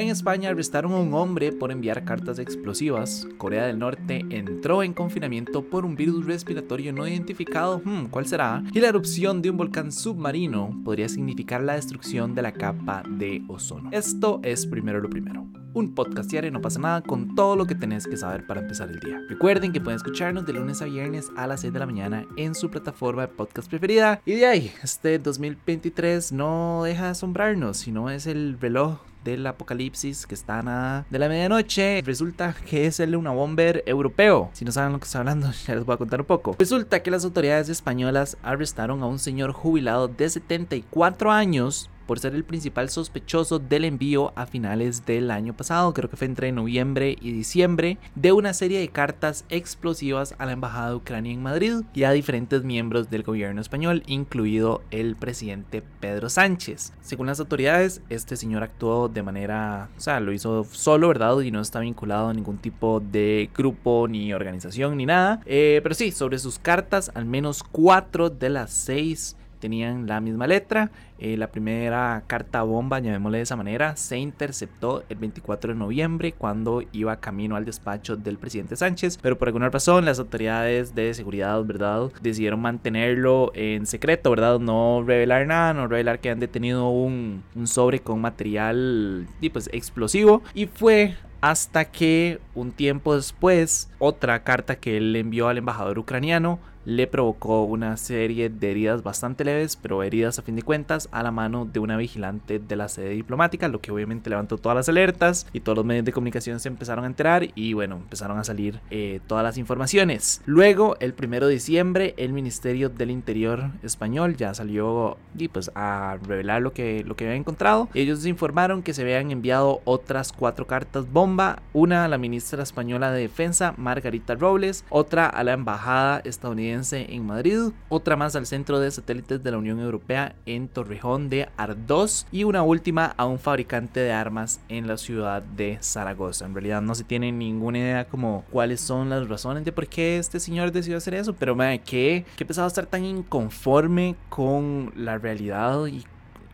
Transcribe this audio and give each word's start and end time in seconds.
En 0.00 0.08
España 0.08 0.48
arrestaron 0.48 0.92
a 0.92 0.96
un 0.96 1.12
hombre 1.12 1.52
por 1.52 1.70
enviar 1.70 2.06
cartas 2.06 2.38
explosivas. 2.38 3.28
Corea 3.36 3.66
del 3.66 3.78
Norte 3.78 4.24
entró 4.30 4.82
en 4.82 4.94
confinamiento 4.94 5.62
por 5.62 5.84
un 5.84 5.94
virus 5.94 6.24
respiratorio 6.24 6.90
no 6.94 7.06
identificado. 7.06 7.82
Hmm, 7.84 8.06
¿Cuál 8.06 8.24
será? 8.24 8.64
Y 8.72 8.80
la 8.80 8.88
erupción 8.88 9.42
de 9.42 9.50
un 9.50 9.58
volcán 9.58 9.92
submarino 9.92 10.74
podría 10.86 11.06
significar 11.06 11.62
la 11.62 11.74
destrucción 11.74 12.34
de 12.34 12.40
la 12.40 12.52
capa 12.52 13.02
de 13.10 13.42
ozono. 13.46 13.90
Esto 13.92 14.40
es 14.42 14.64
primero 14.64 15.00
lo 15.00 15.10
primero 15.10 15.46
un 15.72 15.94
podcast 15.94 16.28
diario 16.28 16.50
no 16.50 16.60
pasa 16.60 16.80
nada 16.80 17.00
con 17.00 17.36
todo 17.36 17.54
lo 17.54 17.64
que 17.64 17.76
tenés 17.76 18.04
que 18.04 18.16
saber 18.16 18.44
para 18.44 18.60
empezar 18.60 18.90
el 18.90 18.98
día. 18.98 19.20
Recuerden 19.28 19.72
que 19.72 19.80
pueden 19.80 19.98
escucharnos 19.98 20.44
de 20.44 20.54
lunes 20.54 20.82
a 20.82 20.86
viernes 20.86 21.30
a 21.36 21.46
las 21.46 21.60
6 21.60 21.72
de 21.72 21.78
la 21.78 21.86
mañana 21.86 22.26
en 22.36 22.56
su 22.56 22.70
plataforma 22.70 23.22
de 23.22 23.28
podcast 23.28 23.70
preferida. 23.70 24.20
Y 24.26 24.32
de 24.32 24.46
ahí, 24.46 24.72
este 24.82 25.20
2023 25.20 26.32
no 26.32 26.82
deja 26.82 27.04
de 27.04 27.10
asombrarnos, 27.10 27.76
sino 27.76 28.10
es 28.10 28.26
el 28.26 28.58
reloj 28.60 28.98
del 29.24 29.46
apocalipsis 29.46 30.26
que 30.26 30.34
está 30.34 30.60
a 30.64 31.04
de 31.08 31.18
la 31.18 31.28
medianoche. 31.28 32.02
Resulta 32.04 32.54
que 32.68 32.86
es 32.86 33.00
el 33.00 33.16
una 33.16 33.30
bomber 33.30 33.82
europeo. 33.86 34.50
Si 34.52 34.64
no 34.64 34.72
saben 34.72 34.92
lo 34.92 34.98
que 34.98 35.04
estoy 35.04 35.20
hablando, 35.20 35.50
ya 35.66 35.74
les 35.74 35.84
voy 35.84 35.94
a 35.94 35.98
contar 35.98 36.20
un 36.20 36.26
poco. 36.26 36.56
Resulta 36.58 37.02
que 37.02 37.10
las 37.10 37.24
autoridades 37.24 37.68
españolas 37.68 38.36
arrestaron 38.42 39.02
a 39.02 39.06
un 39.06 39.18
señor 39.18 39.52
jubilado 39.52 40.08
de 40.08 40.28
74 40.28 41.30
años 41.30 41.90
por 42.10 42.18
ser 42.18 42.34
el 42.34 42.42
principal 42.42 42.90
sospechoso 42.90 43.60
del 43.60 43.84
envío 43.84 44.32
a 44.34 44.44
finales 44.44 45.06
del 45.06 45.30
año 45.30 45.56
pasado, 45.56 45.94
creo 45.94 46.10
que 46.10 46.16
fue 46.16 46.26
entre 46.26 46.50
noviembre 46.50 47.16
y 47.20 47.30
diciembre, 47.30 47.98
de 48.16 48.32
una 48.32 48.52
serie 48.52 48.80
de 48.80 48.88
cartas 48.88 49.44
explosivas 49.48 50.34
a 50.38 50.44
la 50.44 50.50
Embajada 50.50 50.88
de 50.88 50.96
Ucrania 50.96 51.32
en 51.32 51.40
Madrid 51.40 51.82
y 51.94 52.02
a 52.02 52.10
diferentes 52.10 52.64
miembros 52.64 53.10
del 53.10 53.22
gobierno 53.22 53.60
español, 53.60 54.02
incluido 54.08 54.82
el 54.90 55.14
presidente 55.14 55.84
Pedro 56.00 56.28
Sánchez. 56.28 56.92
Según 57.00 57.28
las 57.28 57.38
autoridades, 57.38 58.02
este 58.08 58.34
señor 58.34 58.64
actuó 58.64 59.08
de 59.08 59.22
manera, 59.22 59.88
o 59.96 60.00
sea, 60.00 60.18
lo 60.18 60.32
hizo 60.32 60.64
solo, 60.64 61.06
¿verdad? 61.06 61.38
Y 61.42 61.52
no 61.52 61.60
está 61.60 61.78
vinculado 61.78 62.30
a 62.30 62.34
ningún 62.34 62.58
tipo 62.58 62.98
de 62.98 63.50
grupo 63.56 64.08
ni 64.08 64.34
organización 64.34 64.96
ni 64.96 65.06
nada. 65.06 65.42
Eh, 65.46 65.78
pero 65.84 65.94
sí, 65.94 66.10
sobre 66.10 66.40
sus 66.40 66.58
cartas, 66.58 67.12
al 67.14 67.26
menos 67.26 67.62
cuatro 67.62 68.30
de 68.30 68.50
las 68.50 68.72
seis 68.72 69.36
tenían 69.60 70.06
la 70.06 70.20
misma 70.20 70.46
letra. 70.46 70.90
Eh, 71.18 71.36
la 71.36 71.48
primera 71.48 72.24
carta 72.26 72.62
bomba, 72.62 72.98
llamémosle 72.98 73.38
de 73.38 73.42
esa 73.42 73.56
manera, 73.56 73.94
se 73.96 74.16
interceptó 74.18 75.04
el 75.08 75.18
24 75.18 75.74
de 75.74 75.78
noviembre 75.78 76.32
cuando 76.32 76.82
iba 76.92 77.20
camino 77.20 77.56
al 77.56 77.66
despacho 77.66 78.16
del 78.16 78.38
presidente 78.38 78.74
Sánchez, 78.74 79.18
pero 79.20 79.36
por 79.36 79.48
alguna 79.48 79.68
razón 79.68 80.06
las 80.06 80.18
autoridades 80.18 80.94
de 80.94 81.12
seguridad, 81.12 81.62
¿verdad?, 81.64 82.10
decidieron 82.22 82.60
mantenerlo 82.60 83.52
en 83.54 83.86
secreto, 83.86 84.30
¿verdad?, 84.30 84.58
no 84.58 85.04
revelar 85.06 85.46
nada, 85.46 85.74
no 85.74 85.86
revelar 85.86 86.20
que 86.20 86.30
han 86.30 86.40
detenido 86.40 86.88
un, 86.88 87.42
sobre 87.64 88.00
con 88.00 88.20
material 88.20 89.26
pues, 89.52 89.68
explosivo 89.72 90.42
y 90.54 90.66
fue 90.66 91.16
hasta 91.40 91.86
que 91.86 92.40
un 92.54 92.72
tiempo 92.72 93.14
después 93.14 93.90
otra 93.98 94.42
carta 94.42 94.76
que 94.76 94.96
él 94.96 95.14
envió 95.16 95.48
al 95.48 95.58
embajador 95.58 95.98
ucraniano 95.98 96.58
le 96.84 97.06
provocó 97.06 97.64
una 97.64 97.96
serie 97.96 98.48
de 98.48 98.70
heridas 98.70 99.02
bastante 99.02 99.44
leves, 99.44 99.76
pero 99.76 100.02
heridas 100.02 100.38
a 100.38 100.42
fin 100.42 100.56
de 100.56 100.62
cuentas 100.62 101.08
a 101.12 101.22
la 101.22 101.30
mano 101.30 101.66
de 101.66 101.78
una 101.78 101.96
vigilante 101.96 102.58
de 102.58 102.76
la 102.76 102.88
sede 102.88 103.10
diplomática, 103.10 103.68
lo 103.68 103.80
que 103.80 103.92
obviamente 103.92 104.30
levantó 104.30 104.58
todas 104.58 104.76
las 104.76 104.88
alertas 104.88 105.46
y 105.52 105.60
todos 105.60 105.76
los 105.76 105.84
medios 105.84 106.04
de 106.04 106.12
comunicación 106.12 106.58
se 106.58 106.68
empezaron 106.68 107.04
a 107.04 107.08
enterar 107.08 107.48
y 107.54 107.74
bueno, 107.74 107.96
empezaron 107.96 108.38
a 108.38 108.44
salir 108.44 108.80
eh, 108.90 109.20
todas 109.26 109.44
las 109.44 109.58
informaciones. 109.58 110.42
Luego, 110.46 110.96
el 111.00 111.12
primero 111.14 111.46
de 111.46 111.54
diciembre, 111.54 112.14
el 112.16 112.32
Ministerio 112.32 112.88
del 112.88 113.10
Interior 113.10 113.70
español 113.82 114.36
ya 114.36 114.54
salió 114.54 115.18
y 115.36 115.48
pues 115.48 115.70
a 115.74 116.18
revelar 116.26 116.62
lo 116.62 116.72
que, 116.72 117.04
lo 117.04 117.14
que 117.14 117.26
había 117.26 117.36
encontrado. 117.36 117.88
Ellos 117.94 118.24
informaron 118.26 118.82
que 118.82 118.94
se 118.94 119.02
habían 119.02 119.30
enviado 119.30 119.80
otras 119.84 120.32
cuatro 120.32 120.66
cartas 120.66 121.10
bomba, 121.12 121.29
una 121.72 122.04
a 122.04 122.08
la 122.08 122.18
ministra 122.18 122.62
española 122.62 123.12
de 123.12 123.22
Defensa, 123.22 123.74
Margarita 123.76 124.34
Robles, 124.34 124.84
otra 124.90 125.26
a 125.26 125.44
la 125.44 125.52
embajada 125.52 126.20
estadounidense 126.24 127.06
en 127.14 127.26
Madrid, 127.26 127.72
otra 127.88 128.16
más 128.16 128.36
al 128.36 128.46
centro 128.46 128.80
de 128.80 128.90
satélites 128.90 129.42
de 129.42 129.50
la 129.50 129.58
Unión 129.58 129.80
Europea 129.80 130.34
en 130.46 130.68
Torrejón 130.68 131.28
de 131.28 131.48
Ardós 131.56 132.26
y 132.32 132.44
una 132.44 132.62
última 132.62 133.14
a 133.16 133.26
un 133.26 133.38
fabricante 133.38 134.00
de 134.00 134.12
armas 134.12 134.60
en 134.68 134.86
la 134.86 134.96
ciudad 134.96 135.42
de 135.42 135.78
Zaragoza. 135.80 136.46
En 136.46 136.54
realidad 136.54 136.82
no 136.82 136.94
se 136.94 137.04
tiene 137.04 137.32
ninguna 137.32 137.78
idea 137.78 138.04
como 138.06 138.44
cuáles 138.50 138.80
son 138.80 139.10
las 139.10 139.28
razones 139.28 139.64
de 139.64 139.72
por 139.72 139.86
qué 139.86 140.18
este 140.18 140.40
señor 140.40 140.72
decidió 140.72 140.98
hacer 140.98 141.14
eso, 141.14 141.34
pero 141.34 141.54
me 141.54 141.80
que 141.80 142.24
qué 142.36 142.44
pesado 142.44 142.66
estar 142.66 142.86
tan 142.86 143.04
inconforme 143.04 144.16
con 144.28 144.92
la 144.96 145.18
realidad 145.18 145.86
y 145.86 146.04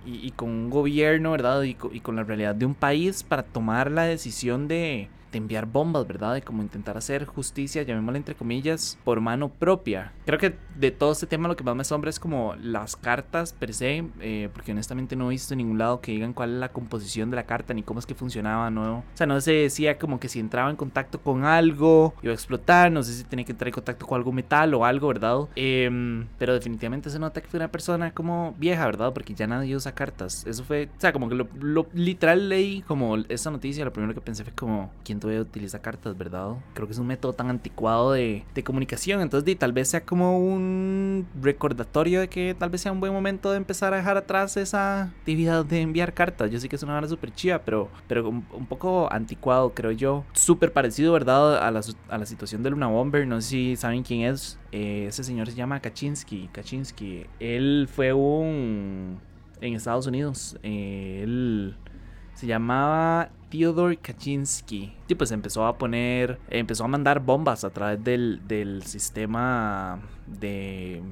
y, 0.06 0.30
con 0.30 0.48
un 0.48 0.70
gobierno, 0.70 1.32
¿verdad? 1.32 1.62
y, 1.62 1.74
con 1.74 2.16
la 2.16 2.22
realidad 2.22 2.54
de 2.54 2.64
un 2.66 2.74
país 2.74 3.22
para 3.22 3.42
tomar 3.42 3.90
la 3.90 4.04
decisión 4.04 4.68
de, 4.68 5.08
enviar 5.32 5.66
bombas, 5.66 6.06
¿verdad? 6.06 6.34
De 6.34 6.42
como 6.42 6.62
intentar 6.62 6.96
hacer 6.96 7.24
justicia, 7.24 7.82
llamémosla 7.82 8.18
entre 8.18 8.34
comillas, 8.34 8.98
por 9.04 9.20
mano 9.20 9.48
propia. 9.48 10.12
Creo 10.24 10.38
que 10.38 10.56
de 10.76 10.90
todo 10.90 11.12
este 11.12 11.26
tema 11.26 11.48
lo 11.48 11.56
que 11.56 11.64
más 11.64 11.74
me 11.74 11.82
asombra 11.82 12.10
es 12.10 12.20
como 12.20 12.54
las 12.56 12.96
cartas 12.96 13.52
per 13.52 13.74
se, 13.74 14.04
eh, 14.20 14.48
porque 14.52 14.72
honestamente 14.72 15.16
no 15.16 15.26
he 15.26 15.30
visto 15.30 15.54
en 15.54 15.58
ningún 15.58 15.78
lado 15.78 16.00
que 16.00 16.12
digan 16.12 16.32
cuál 16.32 16.54
es 16.54 16.60
la 16.60 16.68
composición 16.70 17.30
de 17.30 17.36
la 17.36 17.46
carta 17.46 17.74
ni 17.74 17.82
cómo 17.82 18.00
es 18.00 18.06
que 18.06 18.14
funcionaba, 18.14 18.70
¿no? 18.70 18.98
O 18.98 19.04
sea, 19.14 19.26
no 19.26 19.40
se 19.40 19.52
decía 19.52 19.98
como 19.98 20.20
que 20.20 20.28
si 20.28 20.40
entraba 20.40 20.70
en 20.70 20.76
contacto 20.76 21.20
con 21.20 21.44
algo 21.44 22.14
iba 22.22 22.32
a 22.32 22.34
explotar, 22.34 22.90
no 22.92 23.02
sé 23.02 23.12
si 23.14 23.24
tenía 23.24 23.44
que 23.44 23.52
entrar 23.52 23.68
en 23.68 23.74
contacto 23.74 24.06
con 24.06 24.16
algo 24.16 24.32
metal 24.32 24.74
o 24.74 24.84
algo, 24.84 25.08
¿verdad? 25.08 25.36
Em, 25.56 26.26
pero 26.38 26.54
definitivamente 26.54 27.10
se 27.10 27.18
nota 27.18 27.40
que 27.40 27.48
fue 27.48 27.58
una 27.58 27.70
persona 27.70 28.12
como 28.12 28.54
vieja, 28.58 28.84
¿verdad? 28.86 29.12
Porque 29.12 29.34
ya 29.34 29.46
nadie 29.46 29.74
usa 29.76 29.92
cartas. 29.94 30.46
Eso 30.46 30.64
fue, 30.64 30.88
o 30.96 31.00
sea, 31.00 31.12
como 31.12 31.28
que 31.28 31.34
lo 31.34 31.86
literal 31.92 32.48
leí 32.48 32.82
como 32.82 33.16
esa 33.28 33.50
noticia, 33.50 33.84
lo 33.84 33.92
primero 33.92 34.14
que 34.14 34.20
pensé 34.20 34.44
fue 34.44 34.52
como, 34.52 34.90
¿quién 35.04 35.15
utiliza 35.24 35.80
cartas, 35.80 36.16
¿verdad? 36.16 36.54
Creo 36.74 36.86
que 36.86 36.92
es 36.92 36.98
un 36.98 37.06
método 37.06 37.32
tan 37.32 37.50
anticuado 37.50 38.12
de, 38.12 38.44
comunicación. 38.64 39.20
Entonces, 39.20 39.56
tal 39.58 39.72
vez 39.72 39.88
sea 39.88 40.04
como 40.04 40.38
un 40.38 41.26
recordatorio 41.40 42.20
de 42.20 42.28
que 42.28 42.56
tal 42.58 42.70
vez 42.70 42.80
sea 42.80 42.92
un 42.92 43.00
buen 43.00 43.12
momento 43.12 43.50
de 43.50 43.58
empezar 43.58 43.94
a 43.94 43.96
dejar 43.98 44.16
atrás 44.16 44.56
esa 44.56 45.04
actividad 45.04 45.64
de 45.64 45.80
enviar 45.80 46.14
cartas. 46.14 46.50
Yo 46.50 46.58
sé 46.58 46.68
que 46.68 46.76
es 46.76 46.82
una 46.82 46.96
hora 46.96 47.08
súper 47.08 47.32
chida, 47.32 47.62
pero, 47.62 47.88
pero 48.08 48.28
un, 48.28 48.66
poco 48.68 49.12
anticuado, 49.12 49.72
creo 49.74 49.92
yo. 49.92 50.24
Súper 50.32 50.72
parecido, 50.72 51.12
¿verdad? 51.12 51.58
A 51.58 51.70
la, 51.70 51.80
a 52.08 52.18
la 52.18 52.26
situación 52.26 52.62
de 52.62 52.70
Luna 52.70 52.88
Bomber. 52.88 53.26
No 53.26 53.40
sé 53.40 53.48
si 53.48 53.76
saben 53.76 54.02
quién 54.02 54.22
es. 54.22 54.58
Eh, 54.72 55.06
ese 55.08 55.24
señor 55.24 55.48
se 55.48 55.56
llama 55.56 55.80
Kaczynski. 55.80 56.48
Kaczynski. 56.52 57.26
Él 57.40 57.88
fue 57.92 58.12
un. 58.12 59.20
En 59.60 59.74
Estados 59.74 60.06
Unidos. 60.06 60.58
Eh, 60.62 61.20
él 61.22 61.76
se 62.34 62.46
llamaba 62.46 63.30
Theodore 63.50 63.96
Kaczynski. 63.96 64.92
Y 65.08 65.14
pues 65.14 65.30
empezó 65.30 65.66
a 65.66 65.78
poner, 65.78 66.38
empezó 66.48 66.84
a 66.84 66.88
mandar 66.88 67.20
bombas 67.20 67.64
a 67.64 67.70
través 67.70 68.02
del, 68.02 68.40
del 68.46 68.82
sistema 68.82 70.00
de 70.26 71.02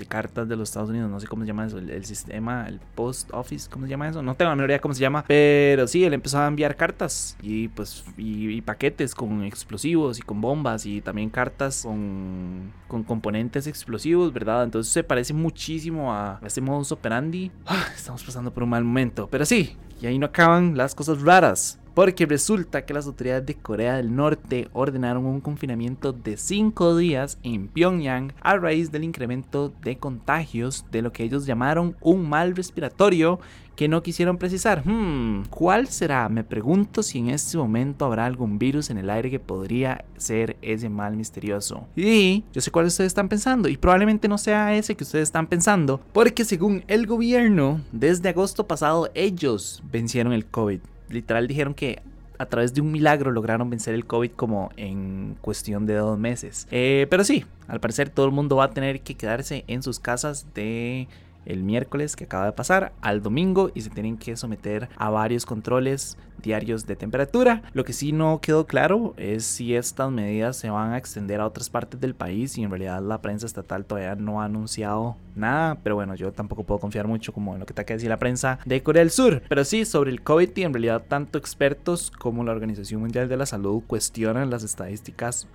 de 0.00 0.06
cartas 0.06 0.48
de 0.48 0.56
los 0.56 0.70
Estados 0.70 0.90
Unidos, 0.90 1.08
no 1.08 1.20
sé 1.20 1.28
cómo 1.28 1.44
se 1.44 1.48
llama 1.48 1.66
eso, 1.66 1.78
el, 1.78 2.04
sistema, 2.04 2.66
el 2.66 2.80
post 2.94 3.30
office, 3.32 3.68
¿cómo 3.70 3.86
se 3.86 3.90
llama 3.90 4.08
eso? 4.08 4.22
No 4.22 4.34
tengo 4.34 4.56
ni 4.56 4.64
idea 4.64 4.80
cómo 4.80 4.94
se 4.94 5.00
llama, 5.00 5.24
pero 5.28 5.86
sí, 5.86 6.04
él 6.04 6.14
empezó 6.14 6.40
a 6.40 6.46
enviar 6.48 6.74
cartas 6.74 7.36
y 7.42 7.68
pues 7.68 8.04
y, 8.16 8.60
paquetes 8.62 9.14
con 9.14 9.44
explosivos 9.44 10.18
y 10.18 10.22
con 10.22 10.40
bombas 10.40 10.86
y 10.86 11.00
también 11.00 11.30
cartas 11.30 11.82
con, 11.82 12.72
con 12.88 13.04
componentes 13.04 13.66
explosivos, 13.66 14.32
¿verdad? 14.32 14.64
Entonces 14.64 14.92
se 14.92 15.04
parece 15.04 15.32
muchísimo 15.32 16.12
a 16.12 16.40
este 16.44 16.60
modus 16.60 16.92
operandi. 16.92 17.52
Ah, 17.66 17.86
estamos 17.94 18.24
pasando 18.24 18.52
por 18.52 18.62
un 18.62 18.70
mal 18.70 18.84
momento, 18.84 19.28
pero 19.30 19.44
sí, 19.44 19.76
y 20.00 20.06
ahí 20.06 20.18
no 20.18 20.26
acaban 20.26 20.76
las 20.76 20.94
cosas 20.94 21.20
raras. 21.20 21.78
Porque 22.00 22.24
resulta 22.24 22.86
que 22.86 22.94
las 22.94 23.06
autoridades 23.06 23.44
de 23.44 23.56
Corea 23.56 23.96
del 23.96 24.16
Norte 24.16 24.68
ordenaron 24.72 25.26
un 25.26 25.42
confinamiento 25.42 26.14
de 26.14 26.38
5 26.38 26.96
días 26.96 27.36
en 27.42 27.68
Pyongyang 27.68 28.32
a 28.40 28.56
raíz 28.56 28.90
del 28.90 29.04
incremento 29.04 29.70
de 29.82 29.98
contagios 29.98 30.86
de 30.90 31.02
lo 31.02 31.12
que 31.12 31.24
ellos 31.24 31.44
llamaron 31.44 31.94
un 32.00 32.26
mal 32.26 32.56
respiratorio 32.56 33.38
que 33.76 33.86
no 33.86 34.02
quisieron 34.02 34.38
precisar. 34.38 34.82
Hmm, 34.86 35.42
¿cuál 35.50 35.88
será? 35.88 36.30
Me 36.30 36.42
pregunto 36.42 37.02
si 37.02 37.18
en 37.18 37.28
este 37.28 37.58
momento 37.58 38.06
habrá 38.06 38.24
algún 38.24 38.58
virus 38.58 38.88
en 38.88 38.96
el 38.96 39.10
aire 39.10 39.30
que 39.30 39.38
podría 39.38 40.06
ser 40.16 40.56
ese 40.62 40.88
mal 40.88 41.16
misterioso. 41.16 41.86
Y 41.96 42.44
yo 42.54 42.62
sé 42.62 42.70
cuál 42.70 42.86
ustedes 42.86 43.08
están 43.08 43.28
pensando 43.28 43.68
y 43.68 43.76
probablemente 43.76 44.26
no 44.26 44.38
sea 44.38 44.74
ese 44.74 44.94
que 44.94 45.04
ustedes 45.04 45.24
están 45.24 45.48
pensando, 45.48 46.00
porque 46.14 46.46
según 46.46 46.82
el 46.88 47.06
gobierno, 47.06 47.82
desde 47.92 48.30
agosto 48.30 48.66
pasado 48.66 49.10
ellos 49.14 49.82
vencieron 49.90 50.32
el 50.32 50.46
COVID 50.46 50.80
literal 51.10 51.46
dijeron 51.46 51.74
que 51.74 52.02
a 52.38 52.46
través 52.46 52.72
de 52.72 52.80
un 52.80 52.90
milagro 52.90 53.30
lograron 53.30 53.68
vencer 53.68 53.94
el 53.94 54.06
COVID 54.06 54.30
como 54.30 54.70
en 54.78 55.36
cuestión 55.42 55.84
de 55.84 55.94
dos 55.96 56.18
meses. 56.18 56.66
Eh, 56.70 57.06
pero 57.10 57.22
sí, 57.22 57.44
al 57.68 57.80
parecer 57.80 58.08
todo 58.08 58.24
el 58.24 58.32
mundo 58.32 58.56
va 58.56 58.64
a 58.64 58.70
tener 58.70 59.02
que 59.02 59.14
quedarse 59.14 59.64
en 59.66 59.82
sus 59.82 60.00
casas 60.00 60.46
de 60.54 61.06
el 61.46 61.62
miércoles 61.62 62.16
que 62.16 62.24
acaba 62.24 62.46
de 62.46 62.52
pasar 62.52 62.92
al 63.00 63.22
domingo 63.22 63.70
y 63.74 63.82
se 63.82 63.90
tienen 63.90 64.16
que 64.16 64.36
someter 64.36 64.88
a 64.96 65.10
varios 65.10 65.46
controles 65.46 66.16
diarios 66.42 66.86
de 66.86 66.96
temperatura. 66.96 67.62
Lo 67.72 67.84
que 67.84 67.92
sí 67.92 68.12
no 68.12 68.40
quedó 68.40 68.66
claro 68.66 69.14
es 69.16 69.44
si 69.44 69.74
estas 69.74 70.10
medidas 70.10 70.56
se 70.56 70.70
van 70.70 70.92
a 70.92 70.98
extender 70.98 71.40
a 71.40 71.46
otras 71.46 71.70
partes 71.70 72.00
del 72.00 72.14
país 72.14 72.56
y 72.56 72.62
en 72.62 72.70
realidad 72.70 73.02
la 73.02 73.20
prensa 73.20 73.46
estatal 73.46 73.84
todavía 73.84 74.14
no 74.14 74.40
ha 74.40 74.46
anunciado 74.46 75.16
nada, 75.34 75.78
pero 75.82 75.94
bueno, 75.94 76.14
yo 76.14 76.32
tampoco 76.32 76.64
puedo 76.64 76.80
confiar 76.80 77.06
mucho 77.06 77.32
como 77.32 77.54
en 77.54 77.60
lo 77.60 77.66
que 77.66 77.72
está 77.72 77.84
que 77.84 77.94
decir 77.94 78.08
la 78.08 78.18
prensa 78.18 78.58
de 78.64 78.82
Corea 78.82 79.00
del 79.00 79.10
Sur. 79.10 79.42
Pero 79.48 79.64
sí, 79.64 79.84
sobre 79.84 80.10
el 80.10 80.22
COVID 80.22 80.56
y 80.56 80.62
en 80.62 80.72
realidad 80.72 81.04
tanto 81.08 81.38
expertos 81.38 82.10
como 82.10 82.44
la 82.44 82.52
Organización 82.52 83.00
Mundial 83.00 83.28
de 83.28 83.36
la 83.36 83.46
Salud 83.46 83.82
cuestionan 83.86 84.50
las 84.50 84.62
estadísticas 84.62 85.46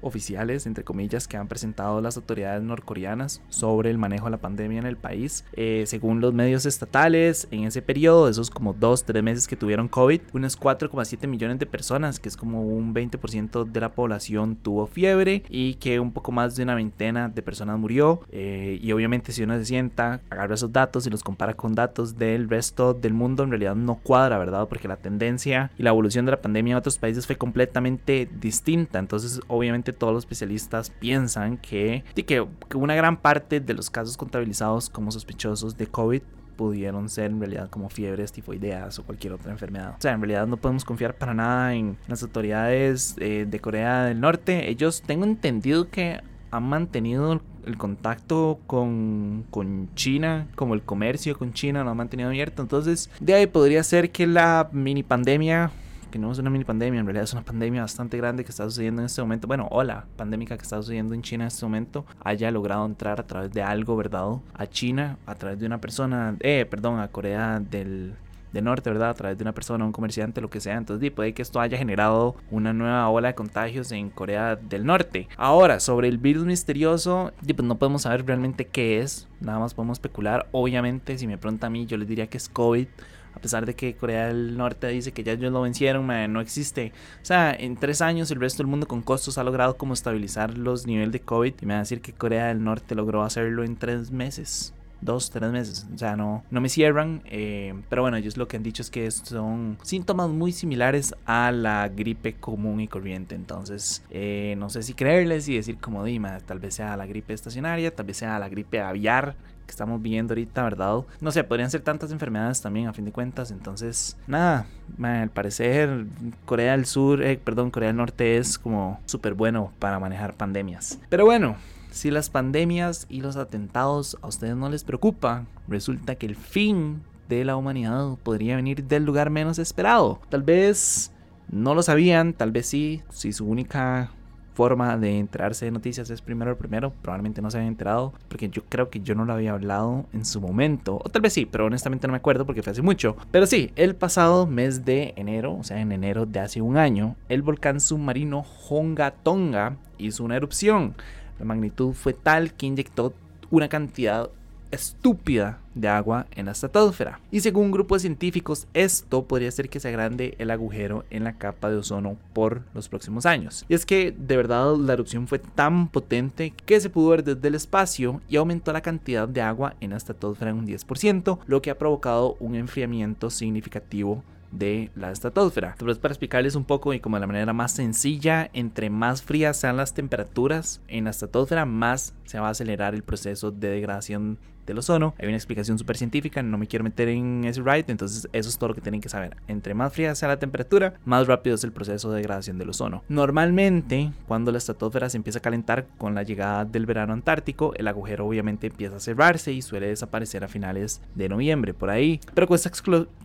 oficiales, 0.00 0.66
entre 0.66 0.84
comillas, 0.84 1.28
que 1.28 1.36
han 1.36 1.48
presentado 1.48 2.00
las 2.00 2.16
autoridades 2.16 2.62
norcoreanas 2.62 3.42
sobre 3.48 3.90
el 3.90 3.98
manejo 3.98 4.26
de 4.26 4.32
la 4.32 4.38
pandemia 4.38 4.78
en 4.78 4.86
el 4.86 4.96
país. 4.96 5.44
Eh, 5.52 5.84
según 5.86 6.20
los 6.20 6.34
medios 6.34 6.66
estatales, 6.66 7.48
en 7.50 7.64
ese 7.64 7.82
periodo, 7.82 8.28
esos 8.28 8.50
como 8.50 8.72
dos, 8.72 9.04
tres 9.04 9.22
meses 9.22 9.46
que 9.46 9.56
tuvieron 9.56 9.88
COVID, 9.88 10.20
unos 10.32 10.58
4,7 10.58 11.26
millones 11.26 11.58
de 11.58 11.66
personas, 11.66 12.20
que 12.20 12.28
es 12.28 12.36
como 12.36 12.62
un 12.62 12.94
20% 12.94 13.64
de 13.64 13.80
la 13.80 13.92
población 13.92 14.56
tuvo 14.56 14.86
fiebre 14.86 15.42
y 15.48 15.74
que 15.74 16.00
un 16.00 16.12
poco 16.12 16.32
más 16.32 16.56
de 16.56 16.62
una 16.62 16.74
veintena 16.74 17.28
de 17.28 17.42
personas 17.42 17.78
murió. 17.78 18.20
Eh, 18.30 18.78
y 18.82 18.92
obviamente 18.92 19.32
si 19.32 19.42
uno 19.42 19.58
se 19.58 19.64
sienta, 19.64 20.20
agarra 20.30 20.54
esos 20.54 20.72
datos 20.72 21.06
y 21.06 21.10
los 21.10 21.22
compara 21.22 21.54
con 21.54 21.74
datos 21.74 22.16
del 22.18 22.48
resto 22.48 22.94
del 22.94 23.14
mundo, 23.14 23.42
en 23.42 23.50
realidad 23.50 23.74
no 23.74 23.96
cuadra, 23.96 24.38
¿verdad? 24.38 24.68
Porque 24.68 24.88
la 24.88 24.96
tendencia 24.96 25.70
y 25.78 25.82
la 25.82 25.90
evolución 25.90 26.24
de 26.24 26.32
la 26.32 26.40
pandemia 26.40 26.72
en 26.72 26.78
otros 26.78 26.98
países 26.98 27.26
fue 27.26 27.36
completamente 27.36 28.28
distinta. 28.40 28.98
Entonces, 28.98 29.40
obviamente, 29.48 29.87
todos 29.92 30.12
los 30.12 30.22
especialistas 30.22 30.90
piensan 30.90 31.58
que, 31.58 32.04
que, 32.14 32.46
una 32.74 32.94
gran 32.94 33.16
parte 33.16 33.60
de 33.60 33.74
los 33.74 33.90
casos 33.90 34.16
contabilizados 34.16 34.90
como 34.90 35.10
sospechosos 35.10 35.76
de 35.76 35.86
COVID 35.86 36.22
pudieron 36.56 37.08
ser 37.08 37.30
en 37.30 37.38
realidad 37.38 37.70
como 37.70 37.88
fiebres 37.88 38.32
tifoideas 38.32 38.98
o 38.98 39.04
cualquier 39.04 39.32
otra 39.32 39.52
enfermedad. 39.52 39.94
O 39.96 40.00
sea, 40.00 40.12
en 40.12 40.20
realidad 40.20 40.46
no 40.48 40.56
podemos 40.56 40.84
confiar 40.84 41.16
para 41.16 41.32
nada 41.32 41.74
en 41.74 41.96
las 42.08 42.22
autoridades 42.22 43.14
eh, 43.18 43.46
de 43.48 43.60
Corea 43.60 44.04
del 44.04 44.20
Norte. 44.20 44.68
Ellos 44.68 45.02
tengo 45.06 45.24
entendido 45.24 45.88
que 45.88 46.20
han 46.50 46.64
mantenido 46.64 47.40
el 47.64 47.76
contacto 47.76 48.58
con, 48.66 49.44
con, 49.50 49.90
China, 49.94 50.48
como 50.54 50.74
el 50.74 50.82
comercio 50.82 51.38
con 51.38 51.52
China 51.52 51.84
lo 51.84 51.90
han 51.90 51.96
mantenido 51.96 52.28
abierto. 52.28 52.62
Entonces, 52.62 53.10
de 53.20 53.34
ahí 53.34 53.46
podría 53.46 53.82
ser 53.84 54.10
que 54.10 54.26
la 54.26 54.68
mini 54.72 55.02
pandemia 55.02 55.70
que 56.08 56.18
no 56.18 56.32
es 56.32 56.38
una 56.38 56.50
mini 56.50 56.64
pandemia, 56.64 57.00
en 57.00 57.06
realidad 57.06 57.24
es 57.24 57.32
una 57.32 57.44
pandemia 57.44 57.82
bastante 57.82 58.16
grande 58.16 58.44
que 58.44 58.50
está 58.50 58.64
sucediendo 58.64 59.02
en 59.02 59.06
este 59.06 59.20
momento, 59.20 59.46
bueno, 59.46 59.68
o 59.70 59.82
la 59.82 60.06
pandémica 60.16 60.56
que 60.56 60.62
está 60.62 60.76
sucediendo 60.76 61.14
en 61.14 61.22
China 61.22 61.44
en 61.44 61.48
este 61.48 61.64
momento, 61.64 62.04
haya 62.22 62.50
logrado 62.50 62.84
entrar 62.86 63.20
a 63.20 63.26
través 63.26 63.52
de 63.52 63.62
algo, 63.62 63.96
¿verdad? 63.96 64.18
A 64.54 64.66
China, 64.66 65.18
a 65.26 65.34
través 65.34 65.58
de 65.58 65.66
una 65.66 65.80
persona, 65.80 66.36
eh, 66.40 66.66
perdón, 66.68 67.00
a 67.00 67.08
Corea 67.08 67.60
del, 67.60 68.14
norte, 68.52 68.90
¿verdad? 68.90 69.10
A 69.10 69.14
través 69.14 69.38
de 69.38 69.44
una 69.44 69.52
persona, 69.52 69.84
un 69.84 69.92
comerciante, 69.92 70.40
lo 70.40 70.50
que 70.50 70.60
sea. 70.60 70.76
Entonces, 70.76 71.12
puede 71.12 71.32
que 71.32 71.42
esto 71.42 71.60
haya 71.60 71.78
generado 71.78 72.34
una 72.50 72.72
nueva 72.72 73.08
ola 73.08 73.28
de 73.28 73.34
contagios 73.34 73.92
en 73.92 74.10
Corea 74.10 74.56
del 74.56 74.84
Norte. 74.84 75.28
Ahora, 75.36 75.78
sobre 75.78 76.08
el 76.08 76.18
virus 76.18 76.44
misterioso, 76.44 77.32
pues 77.40 77.62
no 77.62 77.78
podemos 77.78 78.02
saber 78.02 78.26
realmente 78.26 78.64
qué 78.64 78.98
es. 78.98 79.28
Nada 79.40 79.60
más 79.60 79.74
podemos 79.74 79.96
especular. 79.96 80.48
Obviamente, 80.50 81.16
si 81.18 81.28
me 81.28 81.38
pregunta 81.38 81.68
a 81.68 81.70
mí, 81.70 81.86
yo 81.86 81.96
les 81.96 82.08
diría 82.08 82.26
que 82.26 82.38
es 82.38 82.48
COVID 82.48 82.88
a 83.34 83.40
pesar 83.40 83.66
de 83.66 83.74
que 83.74 83.94
Corea 83.94 84.28
del 84.28 84.56
Norte 84.56 84.88
dice 84.88 85.12
que 85.12 85.22
ya 85.22 85.32
ellos 85.32 85.52
lo 85.52 85.62
vencieron, 85.62 86.06
no 86.32 86.40
existe. 86.40 86.92
O 87.22 87.24
sea, 87.24 87.52
en 87.52 87.76
tres 87.76 88.00
años 88.00 88.30
el 88.30 88.40
resto 88.40 88.62
del 88.62 88.68
mundo 88.68 88.88
con 88.88 89.02
costos 89.02 89.38
ha 89.38 89.44
logrado 89.44 89.76
como 89.76 89.94
estabilizar 89.94 90.56
los 90.56 90.86
niveles 90.86 91.12
de 91.12 91.20
COVID 91.20 91.54
y 91.60 91.66
me 91.66 91.74
va 91.74 91.80
a 91.80 91.82
decir 91.82 92.00
que 92.00 92.12
Corea 92.12 92.46
del 92.46 92.62
Norte 92.62 92.94
logró 92.94 93.22
hacerlo 93.22 93.64
en 93.64 93.76
tres 93.76 94.10
meses 94.10 94.74
dos, 95.00 95.30
tres 95.30 95.50
meses. 95.50 95.86
O 95.94 95.98
sea, 95.98 96.16
no, 96.16 96.44
no 96.50 96.60
me 96.60 96.68
cierran. 96.68 97.22
Eh, 97.26 97.74
pero 97.88 98.02
bueno, 98.02 98.16
ellos 98.16 98.36
lo 98.36 98.48
que 98.48 98.56
han 98.56 98.62
dicho 98.62 98.82
es 98.82 98.90
que 98.90 99.10
son 99.10 99.78
síntomas 99.82 100.30
muy 100.30 100.52
similares 100.52 101.14
a 101.24 101.52
la 101.52 101.88
gripe 101.88 102.34
común 102.34 102.80
y 102.80 102.88
corriente. 102.88 103.34
Entonces, 103.34 104.02
eh, 104.10 104.54
no 104.58 104.70
sé 104.70 104.82
si 104.82 104.94
creerles 104.94 105.48
y 105.48 105.56
decir 105.56 105.78
como 105.78 106.04
Dima, 106.04 106.38
tal 106.40 106.58
vez 106.58 106.74
sea 106.74 106.96
la 106.96 107.06
gripe 107.06 107.32
estacionaria, 107.32 107.94
tal 107.94 108.06
vez 108.06 108.16
sea 108.16 108.38
la 108.38 108.48
gripe 108.48 108.80
aviar 108.80 109.36
que 109.68 109.72
estamos 109.72 110.00
viendo 110.00 110.32
ahorita, 110.32 110.62
¿verdad? 110.64 111.04
No 111.20 111.30
sé, 111.30 111.44
podrían 111.44 111.70
ser 111.70 111.82
tantas 111.82 112.10
enfermedades 112.10 112.62
también 112.62 112.88
a 112.88 112.94
fin 112.94 113.04
de 113.04 113.12
cuentas. 113.12 113.50
Entonces, 113.50 114.16
nada, 114.26 114.66
al 115.02 115.28
parecer 115.28 116.06
Corea 116.46 116.72
del 116.72 116.86
Sur, 116.86 117.22
eh, 117.22 117.38
perdón, 117.42 117.70
Corea 117.70 117.88
del 117.88 117.96
Norte 117.96 118.38
es 118.38 118.58
como 118.58 118.98
súper 119.04 119.34
bueno 119.34 119.70
para 119.78 120.00
manejar 120.00 120.34
pandemias. 120.34 120.98
Pero 121.10 121.26
bueno, 121.26 121.56
si 121.90 122.10
las 122.10 122.30
pandemias 122.30 123.06
y 123.10 123.20
los 123.20 123.36
atentados 123.36 124.16
a 124.22 124.28
ustedes 124.28 124.56
no 124.56 124.70
les 124.70 124.84
preocupa, 124.84 125.44
resulta 125.68 126.14
que 126.14 126.24
el 126.24 126.34
fin 126.34 127.02
de 127.28 127.44
la 127.44 127.56
humanidad 127.56 128.16
podría 128.22 128.56
venir 128.56 128.84
del 128.84 129.04
lugar 129.04 129.28
menos 129.28 129.58
esperado. 129.58 130.18
Tal 130.30 130.42
vez 130.42 131.12
no 131.50 131.74
lo 131.74 131.82
sabían, 131.82 132.32
tal 132.32 132.52
vez 132.52 132.66
sí, 132.66 133.02
si 133.10 133.34
su 133.34 133.46
única 133.46 134.12
forma 134.58 134.96
de 134.96 135.20
enterarse 135.20 135.66
de 135.66 135.70
noticias 135.70 136.10
es 136.10 136.20
primero 136.20 136.50
el 136.50 136.56
primero. 136.56 136.92
Probablemente 137.00 137.40
no 137.40 137.48
se 137.48 137.58
habían 137.58 137.74
enterado 137.74 138.12
porque 138.26 138.48
yo 138.48 138.64
creo 138.68 138.90
que 138.90 138.98
yo 138.98 139.14
no 139.14 139.24
lo 139.24 139.32
había 139.32 139.52
hablado 139.52 140.06
en 140.12 140.24
su 140.24 140.40
momento. 140.40 140.96
O 140.96 141.08
tal 141.10 141.22
vez 141.22 141.32
sí, 141.32 141.46
pero 141.46 141.66
honestamente 141.66 142.08
no 142.08 142.12
me 142.12 142.16
acuerdo 142.16 142.44
porque 142.44 142.64
fue 142.64 142.72
hace 142.72 142.82
mucho. 142.82 143.16
Pero 143.30 143.46
sí, 143.46 143.70
el 143.76 143.94
pasado 143.94 144.48
mes 144.48 144.84
de 144.84 145.14
enero, 145.14 145.54
o 145.54 145.62
sea, 145.62 145.80
en 145.80 145.92
enero 145.92 146.26
de 146.26 146.40
hace 146.40 146.60
un 146.60 146.76
año, 146.76 147.14
el 147.28 147.42
volcán 147.42 147.78
submarino 147.78 148.44
Honga 148.68 149.12
Tonga 149.12 149.76
hizo 149.96 150.24
una 150.24 150.34
erupción. 150.34 150.96
La 151.38 151.44
magnitud 151.44 151.92
fue 151.92 152.12
tal 152.12 152.52
que 152.54 152.66
inyectó 152.66 153.14
una 153.52 153.68
cantidad 153.68 154.28
estúpida 154.70 155.60
de 155.74 155.88
agua 155.88 156.26
en 156.32 156.46
la 156.46 156.52
estratosfera. 156.52 157.20
Y 157.30 157.40
según 157.40 157.66
un 157.66 157.70
grupo 157.70 157.94
de 157.94 158.00
científicos, 158.00 158.66
esto 158.74 159.24
podría 159.24 159.50
ser 159.50 159.68
que 159.68 159.80
se 159.80 159.88
agrande 159.88 160.34
el 160.38 160.50
agujero 160.50 161.04
en 161.10 161.24
la 161.24 161.38
capa 161.38 161.70
de 161.70 161.76
ozono 161.76 162.16
por 162.32 162.62
los 162.74 162.88
próximos 162.88 163.26
años. 163.26 163.64
Y 163.68 163.74
es 163.74 163.86
que 163.86 164.12
de 164.16 164.36
verdad 164.36 164.76
la 164.76 164.92
erupción 164.92 165.28
fue 165.28 165.38
tan 165.38 165.88
potente 165.88 166.52
que 166.66 166.80
se 166.80 166.90
pudo 166.90 167.10
ver 167.10 167.24
desde 167.24 167.48
el 167.48 167.54
espacio 167.54 168.20
y 168.28 168.36
aumentó 168.36 168.72
la 168.72 168.80
cantidad 168.80 169.28
de 169.28 169.42
agua 169.42 169.74
en 169.80 169.90
la 169.90 169.96
estratosfera 169.96 170.50
en 170.50 170.58
un 170.58 170.66
10%, 170.66 171.38
lo 171.46 171.62
que 171.62 171.70
ha 171.70 171.78
provocado 171.78 172.36
un 172.40 172.54
enfriamiento 172.54 173.30
significativo 173.30 174.22
de 174.50 174.90
la 174.94 175.10
estratosfera. 175.10 175.72
Entonces, 175.72 175.98
para 175.98 176.12
explicarles 176.12 176.54
un 176.54 176.64
poco 176.64 176.94
y 176.94 177.00
como 177.00 177.16
de 177.16 177.20
la 177.20 177.26
manera 177.26 177.52
más 177.52 177.72
sencilla, 177.72 178.50
entre 178.52 178.90
más 178.90 179.22
frías 179.22 179.58
sean 179.58 179.76
las 179.76 179.94
temperaturas 179.94 180.80
en 180.88 181.04
la 181.04 181.10
estratosfera, 181.10 181.64
más 181.64 182.14
se 182.24 182.38
va 182.38 182.48
a 182.48 182.50
acelerar 182.50 182.94
el 182.94 183.02
proceso 183.02 183.50
de 183.50 183.68
degradación 183.68 184.38
del 184.68 184.78
ozono. 184.78 185.14
Hay 185.18 185.26
una 185.26 185.36
explicación 185.36 185.78
súper 185.78 185.96
científica, 185.96 186.42
no 186.42 186.58
me 186.58 186.66
quiero 186.66 186.84
meter 186.84 187.08
en 187.08 187.44
ese 187.44 187.62
right, 187.62 187.88
entonces 187.90 188.28
eso 188.32 188.48
es 188.48 188.58
todo 188.58 188.68
lo 188.68 188.74
que 188.74 188.80
tienen 188.80 189.00
que 189.00 189.08
saber. 189.08 189.36
Entre 189.48 189.74
más 189.74 189.92
fría 189.92 190.14
sea 190.14 190.28
la 190.28 190.38
temperatura, 190.38 190.94
más 191.04 191.26
rápido 191.26 191.56
es 191.56 191.64
el 191.64 191.72
proceso 191.72 192.10
de 192.10 192.16
degradación 192.16 192.58
del 192.58 192.70
ozono. 192.70 193.02
Normalmente, 193.08 194.12
cuando 194.26 194.52
la 194.52 194.58
estratosfera 194.58 195.10
se 195.10 195.16
empieza 195.16 195.40
a 195.40 195.42
calentar 195.42 195.86
con 195.98 196.14
la 196.14 196.22
llegada 196.22 196.64
del 196.64 196.86
verano 196.86 197.12
antártico, 197.12 197.74
el 197.74 197.88
agujero 197.88 198.26
obviamente 198.26 198.68
empieza 198.68 198.96
a 198.96 199.00
cerrarse 199.00 199.52
y 199.52 199.62
suele 199.62 199.88
desaparecer 199.88 200.44
a 200.44 200.48
finales 200.48 201.00
de 201.14 201.28
noviembre, 201.28 201.74
por 201.74 201.90
ahí. 201.90 202.20
Pero 202.34 202.46
con 202.46 202.54
esta, 202.54 202.70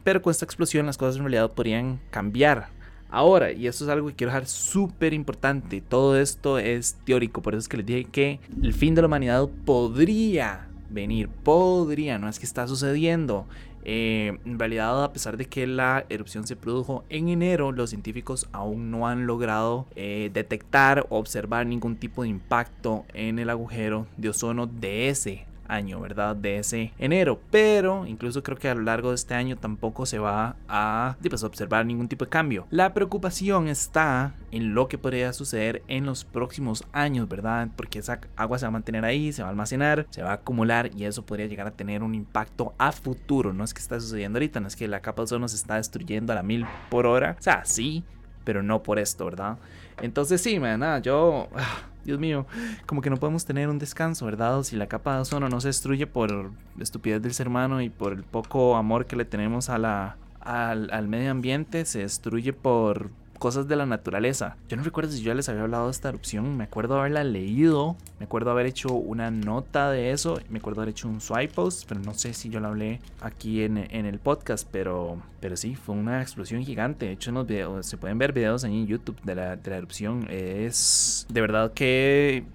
pero 0.04 0.22
con 0.22 0.31
esta 0.31 0.45
explosión 0.45 0.86
las 0.86 0.98
cosas 0.98 1.18
en 1.18 1.24
realidad 1.24 1.51
podrían 1.51 2.00
cambiar. 2.10 2.69
Ahora, 3.10 3.51
y 3.51 3.68
esto 3.68 3.84
es 3.84 3.92
algo 3.92 4.07
que 4.07 4.16
quiero 4.16 4.31
dejar 4.31 4.47
súper 4.47 5.14
importante, 5.14 5.81
todo 5.81 6.18
esto 6.18 6.57
es 6.57 6.97
teórico, 7.06 7.44
por 7.44 7.54
eso 7.54 7.59
es 7.59 7.68
que 7.68 7.78
les 7.78 7.85
dije 7.85 8.06
que 8.06 8.40
el 8.64 8.73
fin 8.73 8.95
de 8.95 9.04
la 9.04 9.07
humanidad 9.07 9.47
podría 9.66 10.68
venir. 10.94 11.28
Podría, 11.28 12.19
no 12.19 12.30
es 12.30 12.40
que 12.40 12.45
está 12.45 12.68
sucediendo. 12.68 13.45
Eh, 13.85 14.38
en 14.45 14.59
realidad, 14.59 15.04
a 15.04 15.12
pesar 15.12 15.35
de 15.35 15.45
que 15.45 15.68
la 15.68 16.06
erupción 16.09 16.47
se 16.47 16.56
produjo 16.56 17.04
en 17.09 17.28
enero, 17.28 17.71
los 17.71 17.90
científicos 17.90 18.47
aún 18.54 18.92
no 18.92 19.07
han 19.07 19.28
logrado 19.28 19.88
eh, 19.95 20.30
detectar 20.33 21.06
o 21.09 21.18
observar 21.18 21.66
ningún 21.66 21.97
tipo 21.97 22.23
de 22.23 22.30
impacto 22.30 23.06
en 23.14 23.40
el 23.40 23.50
agujero 23.50 24.07
de 24.16 24.30
ozono 24.30 24.68
de 24.68 25.09
ese 25.09 25.45
año, 25.68 26.00
¿verdad? 26.00 26.36
De 26.36 26.58
ese 26.58 26.94
enero. 26.98 27.40
Pero 27.52 28.06
incluso 28.06 28.44
creo 28.44 28.58
que 28.58 28.70
a 28.70 28.76
lo 28.76 28.82
largo 28.82 29.10
de 29.10 29.16
este 29.16 29.34
año 29.34 29.56
tampoco 29.58 30.06
se 30.06 30.20
va 30.20 30.56
a 30.68 31.18
pues, 31.28 31.44
observar 31.44 31.86
ningún 31.86 32.08
tipo 32.08 32.26
de 32.26 32.30
cambio. 32.30 32.68
La 32.70 32.94
preocupación 32.94 33.68
está 33.68 34.36
en 34.52 34.74
lo 34.74 34.88
que 34.88 34.98
podría 34.98 35.34
suceder 35.34 35.84
en 35.88 36.06
los 36.06 36.26
próximos 36.26 36.84
años, 36.92 37.28
¿verdad? 37.28 37.70
Porque 37.76 38.00
esa 38.00 38.20
agua 38.36 38.60
se 38.60 38.66
va 38.66 38.70
a 38.70 38.72
mantener 38.72 39.06
ahí, 39.06 39.34
se 39.34 39.42
va 39.42 39.50
a 39.50 39.52
almacenar, 39.52 40.08
se 40.10 40.24
va 40.24 40.32
a 40.32 40.34
acumular 40.36 40.92
y 40.96 41.06
eso 41.06 41.26
podría 41.26 41.48
llegar 41.48 41.68
a 41.68 41.72
tener 41.72 42.04
un 42.04 42.16
impacto 42.16 42.74
a 42.78 42.92
futuro. 42.92 43.54
No 43.54 43.64
es 43.64 43.74
que 43.74 43.80
está 43.80 44.00
sucediendo 44.00 44.38
ahorita, 44.38 44.60
no 44.60 44.68
es 44.68 44.76
que 44.76 44.88
la 44.88 45.02
capa 45.02 45.22
de 45.22 45.26
ozono 45.26 45.48
se 45.48 45.56
está 45.56 45.76
destruyendo 45.76 46.34
a 46.34 46.36
la 46.36 46.44
mil 46.44 46.66
por 46.90 47.06
hora. 47.06 47.36
O 47.40 47.44
sea, 47.44 47.66
sí, 47.66 48.04
pero 48.44 48.64
no 48.64 48.83
por 48.83 49.00
esto, 49.00 49.26
¿verdad? 49.26 49.57
Entonces 50.02 50.42
sí, 50.42 50.59
man, 50.59 50.80
nada, 50.80 51.00
yo... 51.00 51.50
Ah, 51.56 51.83
Dios 52.06 52.19
mío, 52.19 52.45
como 52.85 53.02
que 53.02 53.09
no 53.09 53.16
podemos 53.16 53.45
tener 53.45 53.69
un 53.69 53.80
descanso, 53.80 54.26
¿verdad? 54.26 54.64
Si 54.64 54.76
la 54.76 54.88
capa 54.88 55.16
de 55.16 55.21
ozono 55.21 55.47
no 55.47 55.62
se 55.62 55.69
destruye 55.69 56.06
por 56.06 56.52
estupidez 56.78 57.21
del 57.21 57.33
ser 57.33 57.47
humano 57.47 57.81
y 57.81 57.90
por 57.90 58.12
el 58.12 58.23
poco 58.23 58.76
amor 58.76 59.06
que 59.06 59.16
le 59.16 59.23
tenemos 59.23 59.69
a 59.69 60.18
al, 60.42 60.92
al 60.92 61.07
medio 61.07 61.31
ambiente, 61.31 61.85
se 61.85 62.00
destruye 62.00 62.52
por 62.52 63.09
cosas 63.44 63.68
de 63.68 63.76
la 63.76 63.85
naturaleza. 63.85 64.56
Yo 64.69 64.78
no 64.78 64.83
recuerdo 64.83 65.12
si 65.12 65.21
yo 65.21 65.33
les 65.33 65.50
había 65.50 65.64
hablado 65.64 65.88
de 65.88 65.92
esta 65.92 66.07
erupción, 66.07 66.56
me 66.56 66.64
acuerdo 66.64 66.97
haberla 66.97 67.26
leído, 67.26 67.97
me 68.18 68.23
acuerdo 68.23 68.52
haber 68.52 68.68
hecho 68.68 68.94
una 68.94 69.31
nota 69.31 69.92
de 69.92 70.12
eso, 70.12 70.40
me 70.50 70.59
acuerdo 70.59 70.80
haber 70.80 70.92
hecho 70.92 71.09
un 71.09 71.19
swipe 71.19 71.54
post, 71.54 71.83
pero 71.90 72.00
no 72.00 72.14
sé 72.14 72.33
si 72.33 72.47
yo 72.47 72.62
lo 72.62 72.69
hablé 72.69 73.02
aquí 73.19 73.64
en, 73.64 73.78
en 73.78 74.06
el 74.06 74.19
podcast, 74.19 74.66
pero, 74.71 75.18
pero 75.42 75.57
sí, 75.57 75.76
fue 75.76 75.94
una 75.94 76.21
explosión 76.21 76.64
gigante. 76.64 77.07
De 77.07 77.12
hecho, 77.12 77.31
en 77.31 77.45
videos, 77.45 77.85
se 77.85 77.97
pueden 77.97 78.18
ver 78.18 78.31
videos 78.31 78.64
ahí 78.64 78.80
en 78.80 78.88
YouTube 78.88 79.19
de 79.23 79.35
la, 79.35 79.57
de 79.57 79.71
la 79.71 79.76
erupción. 79.76 80.26
Es 80.30 81.28
de 81.30 81.42
verdad 81.42 81.73
que 81.73 82.45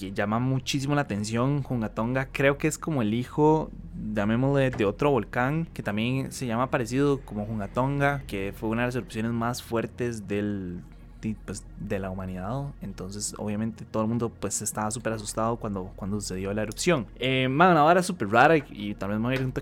que 0.00 0.12
llama 0.12 0.38
muchísimo 0.38 0.94
la 0.94 1.02
atención. 1.02 1.62
Jungatonga 1.62 2.28
creo 2.32 2.56
que 2.56 2.66
es 2.66 2.78
como 2.78 3.02
el 3.02 3.12
hijo, 3.12 3.70
llamémosle, 4.12 4.70
de 4.70 4.84
otro 4.84 5.10
volcán 5.10 5.66
que 5.72 5.82
también 5.82 6.32
se 6.32 6.46
llama 6.46 6.70
parecido 6.70 7.20
como 7.20 7.46
Jungatonga, 7.46 8.22
que 8.26 8.52
fue 8.54 8.68
una 8.68 8.82
de 8.82 8.88
las 8.88 8.96
erupciones 8.96 9.32
más 9.32 9.62
fuertes 9.62 10.26
del, 10.28 10.80
pues, 11.44 11.64
de 11.78 11.98
la 11.98 12.10
humanidad. 12.10 12.72
Entonces, 12.80 13.34
obviamente, 13.38 13.84
todo 13.84 14.02
el 14.02 14.08
mundo 14.08 14.30
pues 14.30 14.62
estaba 14.62 14.90
súper 14.90 15.12
asustado 15.12 15.56
cuando, 15.56 15.92
cuando 15.96 16.20
sucedió 16.20 16.52
la 16.54 16.62
erupción. 16.62 17.06
Eh, 17.18 17.48
man, 17.48 17.76
ahora 17.76 18.02
súper 18.02 18.28
rara 18.28 18.56
y, 18.56 18.94
tal 18.94 19.10
vez 19.10 19.18
me 19.18 19.26
voy 19.26 19.36
a 19.36 19.40
ir 19.40 19.44
un 19.44 19.52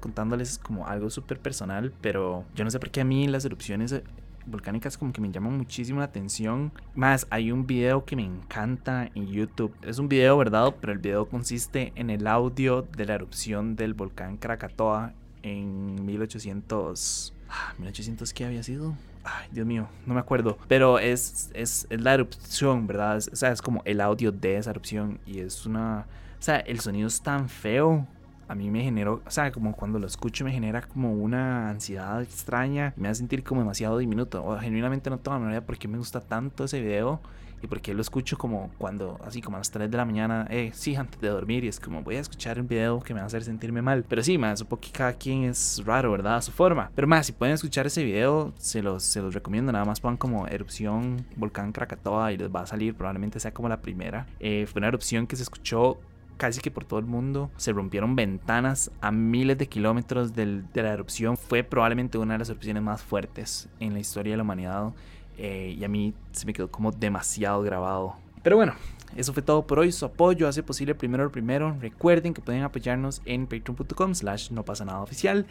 contándoles 0.00 0.58
como 0.58 0.86
algo 0.86 1.10
súper 1.10 1.38
personal, 1.38 1.92
pero 2.00 2.44
yo 2.54 2.64
no 2.64 2.70
sé 2.70 2.78
por 2.78 2.90
qué 2.90 3.02
a 3.02 3.04
mí 3.04 3.28
las 3.28 3.44
erupciones 3.44 4.02
volcánicas 4.46 4.98
como 4.98 5.12
que 5.12 5.20
me 5.20 5.30
llaman 5.30 5.56
muchísimo 5.56 6.00
la 6.00 6.06
atención. 6.06 6.72
Más, 6.94 7.26
hay 7.30 7.52
un 7.52 7.66
video 7.66 8.04
que 8.04 8.16
me 8.16 8.24
encanta 8.24 9.10
en 9.14 9.26
YouTube. 9.26 9.74
Es 9.82 9.98
un 9.98 10.08
video, 10.08 10.36
¿verdad? 10.38 10.74
Pero 10.80 10.92
el 10.92 10.98
video 10.98 11.28
consiste 11.28 11.92
en 11.96 12.10
el 12.10 12.26
audio 12.26 12.82
de 12.82 13.06
la 13.06 13.14
erupción 13.14 13.76
del 13.76 13.94
volcán 13.94 14.36
Krakatoa 14.36 15.12
en 15.42 16.04
1800... 16.04 17.32
1800 17.78 18.30
ah, 18.30 18.32
qué 18.34 18.44
había 18.44 18.62
sido? 18.62 18.94
Ay, 19.22 19.48
Dios 19.52 19.66
mío, 19.66 19.88
no 20.06 20.14
me 20.14 20.20
acuerdo. 20.20 20.58
Pero 20.68 20.98
es, 20.98 21.50
es, 21.54 21.86
es 21.88 22.00
la 22.00 22.14
erupción, 22.14 22.86
¿verdad? 22.86 23.16
o 23.16 23.36
sea, 23.36 23.52
es 23.52 23.62
como 23.62 23.82
el 23.84 24.00
audio 24.00 24.32
de 24.32 24.56
esa 24.56 24.70
erupción 24.70 25.20
y 25.26 25.40
es 25.40 25.64
una... 25.66 26.06
O 26.38 26.42
sea, 26.44 26.58
el 26.58 26.80
sonido 26.80 27.08
es 27.08 27.22
tan 27.22 27.48
feo 27.48 28.06
a 28.48 28.54
mí 28.54 28.70
me 28.70 28.82
generó, 28.82 29.22
o 29.24 29.30
sea, 29.30 29.52
como 29.52 29.74
cuando 29.74 29.98
lo 29.98 30.06
escucho 30.06 30.44
me 30.44 30.52
genera 30.52 30.82
como 30.82 31.12
una 31.12 31.70
ansiedad 31.70 32.22
extraña, 32.22 32.92
me 32.96 33.08
hace 33.08 33.18
sentir 33.18 33.42
como 33.44 33.60
demasiado 33.60 33.98
diminuto. 33.98 34.44
O 34.44 34.58
genuinamente 34.58 35.10
no 35.10 35.18
tengo 35.18 35.38
la 35.38 35.50
idea 35.50 35.66
por 35.66 35.78
qué 35.78 35.88
me 35.88 35.98
gusta 35.98 36.20
tanto 36.20 36.64
ese 36.64 36.80
video 36.80 37.20
y 37.64 37.66
por 37.66 37.80
qué 37.80 37.94
lo 37.94 38.02
escucho 38.02 38.36
como 38.36 38.70
cuando, 38.76 39.18
así 39.26 39.40
como 39.40 39.56
a 39.56 39.60
las 39.60 39.70
3 39.70 39.90
de 39.90 39.96
la 39.96 40.04
mañana, 40.04 40.46
eh, 40.50 40.70
sí, 40.74 40.94
antes 40.96 41.18
de 41.20 41.28
dormir 41.28 41.64
y 41.64 41.68
es 41.68 41.80
como 41.80 42.02
voy 42.02 42.16
a 42.16 42.20
escuchar 42.20 42.60
un 42.60 42.68
video 42.68 43.00
que 43.00 43.14
me 43.14 43.20
va 43.20 43.24
a 43.24 43.26
hacer 43.26 43.42
sentirme 43.42 43.80
mal. 43.80 44.04
Pero 44.06 44.22
sí, 44.22 44.36
más 44.36 44.58
supongo 44.58 44.82
que 44.82 44.90
cada 44.90 45.14
quien 45.14 45.44
es 45.44 45.82
raro, 45.84 46.12
¿verdad? 46.12 46.36
A 46.36 46.42
su 46.42 46.52
forma. 46.52 46.90
Pero 46.94 47.08
más, 47.08 47.26
si 47.26 47.32
pueden 47.32 47.54
escuchar 47.54 47.86
ese 47.86 48.04
video, 48.04 48.52
se 48.58 48.82
los, 48.82 49.02
se 49.02 49.20
los 49.20 49.32
recomiendo. 49.32 49.72
Nada 49.72 49.84
más 49.86 50.00
pongan 50.00 50.18
como 50.18 50.46
erupción 50.46 51.24
volcán 51.36 51.72
Krakatoa 51.72 52.32
y 52.32 52.36
les 52.36 52.54
va 52.54 52.60
a 52.60 52.66
salir, 52.66 52.94
probablemente 52.94 53.40
sea 53.40 53.54
como 53.54 53.68
la 53.68 53.80
primera. 53.80 54.26
Eh, 54.40 54.66
fue 54.70 54.80
una 54.80 54.88
erupción 54.88 55.26
que 55.26 55.36
se 55.36 55.42
escuchó 55.42 55.98
casi 56.36 56.60
que 56.60 56.70
por 56.70 56.84
todo 56.84 57.00
el 57.00 57.06
mundo. 57.06 57.50
Se 57.56 57.72
rompieron 57.72 58.16
ventanas 58.16 58.90
a 59.00 59.10
miles 59.10 59.58
de 59.58 59.68
kilómetros 59.68 60.34
de 60.34 60.64
la 60.74 60.92
erupción. 60.92 61.36
Fue 61.36 61.62
probablemente 61.62 62.18
una 62.18 62.34
de 62.34 62.38
las 62.38 62.50
erupciones 62.50 62.82
más 62.82 63.02
fuertes 63.02 63.68
en 63.80 63.92
la 63.92 64.00
historia 64.00 64.32
de 64.32 64.36
la 64.38 64.42
humanidad. 64.42 64.92
Eh, 65.36 65.74
y 65.78 65.84
a 65.84 65.88
mí 65.88 66.14
se 66.32 66.46
me 66.46 66.52
quedó 66.52 66.70
como 66.70 66.92
demasiado 66.92 67.62
grabado. 67.62 68.16
Pero 68.42 68.56
bueno, 68.56 68.74
eso 69.16 69.32
fue 69.32 69.42
todo 69.42 69.66
por 69.66 69.78
hoy. 69.78 69.92
Su 69.92 70.04
apoyo 70.04 70.48
hace 70.48 70.62
posible 70.62 70.94
primero 70.94 71.24
lo 71.24 71.32
primero. 71.32 71.76
Recuerden 71.80 72.34
que 72.34 72.42
pueden 72.42 72.62
apoyarnos 72.62 73.22
en 73.24 73.46
patreon.com 73.46 74.14
slash 74.14 74.50
no 74.50 74.64
pasa 74.64 74.84
nada 74.84 75.00
oficial. 75.00 75.46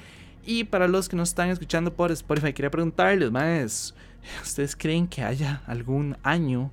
Y 0.46 0.66
para 0.66 0.88
los 0.88 1.08
que 1.08 1.16
nos 1.16 1.30
están 1.30 1.50
escuchando 1.50 1.94
por 1.94 2.12
Spotify, 2.12 2.54
quería 2.54 2.70
preguntarles, 2.70 3.32
más, 3.32 3.96
¿ustedes 4.42 4.76
creen 4.76 5.08
que 5.08 5.24
haya 5.24 5.62
algún 5.68 6.18
año 6.22 6.70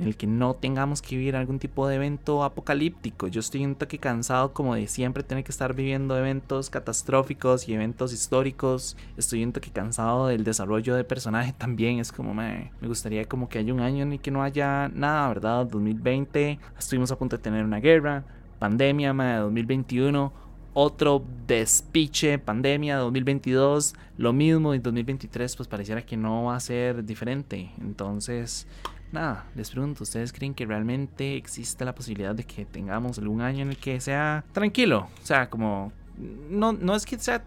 en 0.00 0.06
el 0.06 0.16
que 0.16 0.26
no 0.26 0.54
tengamos 0.54 1.02
que 1.02 1.16
vivir 1.16 1.36
algún 1.36 1.58
tipo 1.58 1.86
de 1.86 1.96
evento 1.96 2.42
apocalíptico. 2.42 3.28
Yo 3.28 3.40
estoy 3.40 3.64
un 3.64 3.74
toque 3.74 3.98
cansado 3.98 4.54
como 4.54 4.74
de 4.74 4.86
siempre 4.86 5.22
tener 5.22 5.44
que 5.44 5.52
estar 5.52 5.74
viviendo 5.74 6.16
eventos 6.16 6.70
catastróficos 6.70 7.68
y 7.68 7.74
eventos 7.74 8.12
históricos. 8.12 8.96
Estoy 9.16 9.44
un 9.44 9.52
toque 9.52 9.70
cansado 9.70 10.26
del 10.28 10.42
desarrollo 10.42 10.94
de 10.94 11.04
personaje 11.04 11.52
también. 11.52 11.98
Es 11.98 12.12
como 12.12 12.32
me, 12.32 12.72
me 12.80 12.88
gustaría 12.88 13.26
como 13.26 13.48
que 13.48 13.58
haya 13.58 13.74
un 13.74 13.80
año 13.80 14.02
en 14.02 14.12
el 14.12 14.20
que 14.20 14.30
no 14.30 14.42
haya 14.42 14.88
nada, 14.88 15.28
¿verdad? 15.28 15.66
2020, 15.66 16.58
estuvimos 16.78 17.12
a 17.12 17.18
punto 17.18 17.36
de 17.36 17.42
tener 17.42 17.64
una 17.64 17.80
guerra, 17.80 18.24
pandemia, 18.58 19.12
de 19.12 19.36
2021 19.38 20.50
otro 20.72 21.24
despiche, 21.46 22.38
pandemia 22.38 22.96
2022, 22.98 23.94
lo 24.16 24.32
mismo 24.32 24.72
en 24.72 24.82
2023, 24.82 25.56
pues 25.56 25.68
pareciera 25.68 26.02
que 26.02 26.16
no 26.16 26.44
va 26.44 26.56
a 26.56 26.60
ser 26.60 27.04
diferente. 27.04 27.70
Entonces, 27.80 28.66
nada, 29.12 29.46
les 29.54 29.70
pregunto, 29.70 30.04
¿ustedes 30.04 30.32
creen 30.32 30.54
que 30.54 30.66
realmente 30.66 31.36
existe 31.36 31.84
la 31.84 31.94
posibilidad 31.94 32.34
de 32.34 32.44
que 32.44 32.64
tengamos 32.64 33.18
algún 33.18 33.40
año 33.40 33.62
en 33.62 33.70
el 33.70 33.76
que 33.76 34.00
sea 34.00 34.44
tranquilo? 34.52 35.08
O 35.22 35.26
sea, 35.26 35.48
como, 35.50 35.92
no, 36.18 36.72
no 36.72 36.94
es 36.94 37.04
que 37.04 37.18
sea 37.18 37.44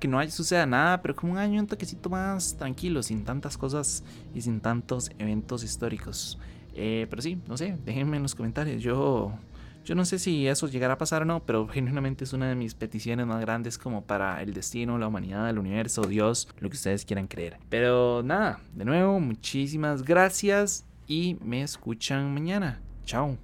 que 0.00 0.08
no 0.08 0.28
suceda 0.30 0.66
nada, 0.66 1.02
pero 1.02 1.14
como 1.14 1.32
un 1.32 1.38
año 1.38 1.60
un 1.60 1.66
toquecito 1.66 2.08
más 2.08 2.56
tranquilo, 2.56 3.02
sin 3.02 3.24
tantas 3.24 3.58
cosas 3.58 4.02
y 4.34 4.40
sin 4.40 4.60
tantos 4.60 5.10
eventos 5.18 5.62
históricos. 5.62 6.38
Eh, 6.74 7.06
pero 7.10 7.20
sí, 7.20 7.38
no 7.46 7.56
sé, 7.56 7.76
déjenme 7.84 8.16
en 8.16 8.22
los 8.22 8.34
comentarios. 8.34 8.82
Yo, 8.82 9.32
yo 9.84 9.94
no 9.94 10.06
sé 10.06 10.18
si 10.18 10.48
eso 10.48 10.66
llegará 10.68 10.94
a 10.94 10.98
pasar 10.98 11.22
o 11.22 11.24
no, 11.26 11.44
pero 11.44 11.68
genuinamente 11.72 12.24
es 12.24 12.32
una 12.32 12.48
de 12.48 12.54
mis 12.54 12.74
peticiones 12.74 13.26
más 13.26 13.40
grandes 13.42 13.76
como 13.76 14.02
para 14.02 14.42
el 14.42 14.54
destino, 14.54 14.98
la 14.98 15.08
humanidad, 15.08 15.50
el 15.50 15.58
universo, 15.58 16.02
Dios, 16.02 16.48
lo 16.60 16.70
que 16.70 16.76
ustedes 16.76 17.04
quieran 17.04 17.26
creer. 17.26 17.58
Pero 17.68 18.22
nada, 18.24 18.60
de 18.74 18.86
nuevo, 18.86 19.20
muchísimas 19.20 20.02
gracias 20.02 20.86
y 21.10 21.36
me 21.42 21.62
escuchan 21.62 22.32
mañana. 22.32 22.80
Chao. 23.04 23.36